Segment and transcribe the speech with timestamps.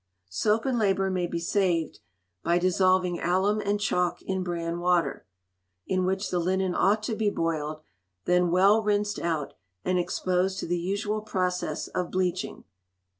[0.31, 1.99] Soap and labour may he saved
[2.43, 5.27] by dissolving alum and chalk in bran water,
[5.85, 7.81] in which the linen ought to be boiled,
[8.25, 9.53] then well rinsed out,
[9.85, 12.63] and exposed to the usual process of bleaching.